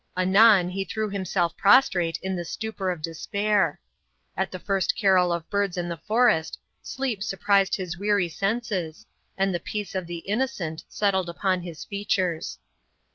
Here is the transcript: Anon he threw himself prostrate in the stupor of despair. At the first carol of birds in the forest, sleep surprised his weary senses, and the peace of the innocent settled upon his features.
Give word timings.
Anon 0.17 0.67
he 0.69 0.83
threw 0.83 1.11
himself 1.11 1.55
prostrate 1.55 2.17
in 2.23 2.35
the 2.35 2.43
stupor 2.43 2.89
of 2.89 3.03
despair. 3.03 3.79
At 4.35 4.49
the 4.49 4.57
first 4.57 4.95
carol 4.97 5.31
of 5.31 5.47
birds 5.51 5.77
in 5.77 5.89
the 5.89 5.97
forest, 5.97 6.57
sleep 6.81 7.21
surprised 7.21 7.75
his 7.75 7.99
weary 7.99 8.27
senses, 8.27 9.05
and 9.37 9.53
the 9.53 9.59
peace 9.59 9.93
of 9.93 10.07
the 10.07 10.23
innocent 10.27 10.85
settled 10.89 11.29
upon 11.29 11.61
his 11.61 11.85
features. 11.85 12.57